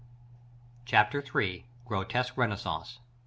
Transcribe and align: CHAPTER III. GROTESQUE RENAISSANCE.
CHAPTER 0.83 1.23
III. 1.31 1.63
GROTESQUE 1.85 2.33
RENAISSANCE. 2.35 2.97